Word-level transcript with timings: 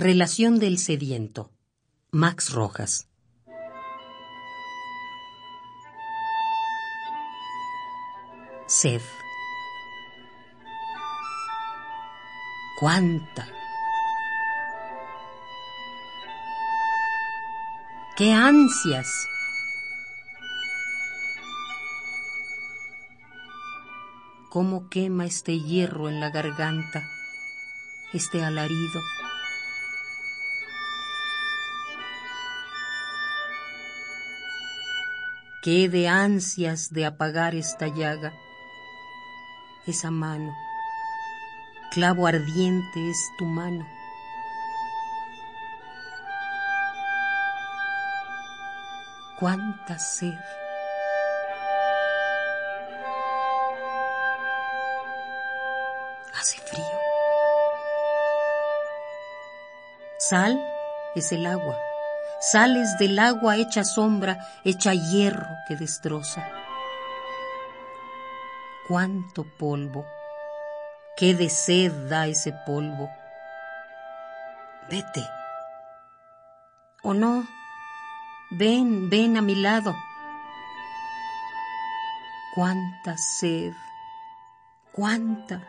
Relación 0.00 0.60
del 0.60 0.78
sediento. 0.78 1.50
Max 2.12 2.52
Rojas. 2.52 3.08
Sed. 8.68 9.00
¿Cuánta? 12.78 13.48
¡Qué 18.16 18.32
ansias! 18.32 19.26
¿Cómo 24.48 24.88
quema 24.88 25.26
este 25.26 25.58
hierro 25.58 26.08
en 26.08 26.20
la 26.20 26.30
garganta, 26.30 27.02
este 28.12 28.44
alarido? 28.44 29.00
Qué 35.62 35.88
de 35.88 36.08
ansias 36.08 36.92
de 36.92 37.04
apagar 37.04 37.54
esta 37.54 37.88
llaga, 37.88 38.32
esa 39.86 40.10
mano, 40.10 40.56
clavo 41.90 42.26
ardiente 42.26 43.10
es 43.10 43.30
tu 43.38 43.44
mano. 43.44 43.86
Cuánta 49.38 49.98
sed. 49.98 50.34
Hace 56.34 56.58
frío. 56.58 56.84
Sal 60.18 60.60
es 61.14 61.30
el 61.30 61.46
agua 61.46 61.87
sales 62.40 62.96
del 62.98 63.18
agua 63.18 63.56
hecha 63.56 63.84
sombra, 63.84 64.38
hecha 64.64 64.94
hierro 64.94 65.48
que 65.66 65.76
destroza. 65.76 66.46
Cuánto 68.86 69.44
polvo, 69.58 70.06
qué 71.16 71.34
de 71.34 71.50
sed 71.50 71.92
da 72.08 72.26
ese 72.26 72.52
polvo. 72.64 73.10
Vete. 74.88 75.24
O 77.02 77.12
no, 77.12 77.46
ven, 78.50 79.10
ven 79.10 79.36
a 79.36 79.42
mi 79.42 79.54
lado. 79.54 79.94
Cuánta 82.54 83.16
sed, 83.18 83.72
cuánta, 84.92 85.62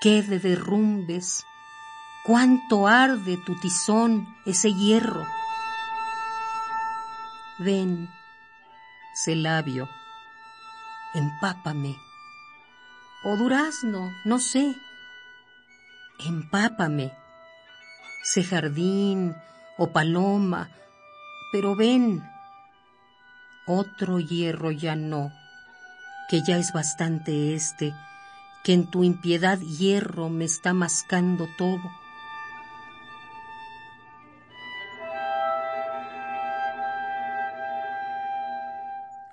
qué 0.00 0.22
de 0.22 0.38
derrumbes, 0.38 1.44
cuánto 2.24 2.86
arde 2.86 3.36
tu 3.44 3.58
tizón, 3.60 4.26
ese 4.46 4.72
hierro. 4.72 5.26
Ven, 7.58 8.10
sé 9.14 9.36
labio, 9.36 9.88
empápame. 11.14 11.96
O 13.22 13.36
durazno, 13.36 14.10
no 14.24 14.40
sé. 14.40 14.74
Empápame. 16.18 17.12
Sé 18.24 18.42
jardín 18.42 19.36
o 19.78 19.92
paloma, 19.92 20.68
pero 21.52 21.76
ven. 21.76 22.28
Otro 23.66 24.18
hierro 24.18 24.72
ya 24.72 24.96
no, 24.96 25.30
que 26.28 26.42
ya 26.42 26.58
es 26.58 26.72
bastante 26.72 27.54
este, 27.54 27.94
que 28.64 28.72
en 28.72 28.90
tu 28.90 29.04
impiedad 29.04 29.60
hierro 29.60 30.28
me 30.28 30.44
está 30.44 30.74
mascando 30.74 31.46
todo. 31.56 32.03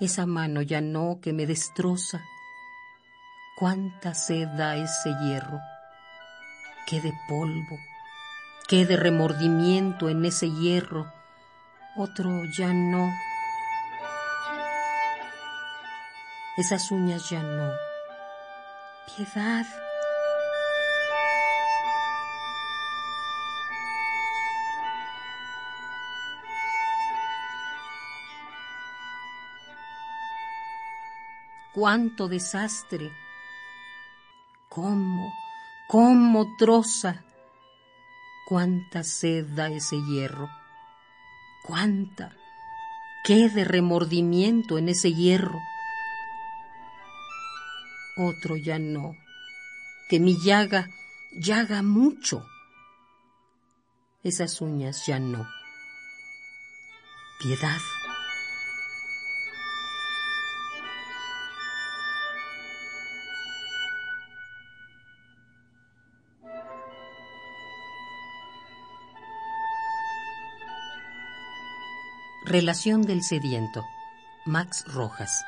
Esa 0.06 0.26
mano 0.26 0.64
ya 0.64 0.82
no 0.82 1.20
que 1.22 1.32
me 1.32 1.46
destroza. 1.46 2.26
Cuánta 3.56 4.16
sed 4.16 4.48
da 4.58 4.76
ese 4.76 5.14
hierro, 5.22 5.60
qué 6.88 7.00
de 7.00 7.14
polvo, 7.30 7.78
qué 8.68 8.88
de 8.88 8.98
remordimiento 8.98 10.10
en 10.10 10.26
ese 10.26 10.50
hierro, 10.50 11.14
otro 11.96 12.32
ya 12.58 12.74
no. 12.74 13.08
Esas 16.58 16.90
uñas 16.90 17.30
ya 17.30 17.44
no. 17.44 17.72
Piedad. 19.16 19.66
Cuánto 31.74 32.28
desastre. 32.28 33.12
¿Cómo, 34.70 35.34
cómo 35.88 36.56
troza? 36.58 37.24
Cuánta 38.48 39.04
sed 39.04 39.46
da 39.56 39.70
ese 39.70 39.98
hierro. 40.10 40.50
Cuánta, 41.64 42.36
qué 43.24 43.50
de 43.50 43.64
remordimiento 43.64 44.78
en 44.78 44.90
ese 44.90 45.14
hierro. 45.14 45.60
Otro 48.18 48.58
ya 48.58 48.78
no, 48.80 49.16
que 50.10 50.20
mi 50.20 50.38
llaga 50.44 50.90
llaga 51.32 51.82
mucho. 51.82 52.46
Esas 54.24 54.62
uñas 54.62 55.06
ya 55.06 55.20
no. 55.20 55.48
Piedad. 57.40 57.80
Relación 72.44 73.04
del 73.04 73.22
sediento. 73.22 73.86
Max 74.46 74.84
Rojas. 74.88 75.46